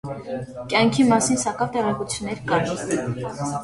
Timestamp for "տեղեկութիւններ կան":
1.79-2.77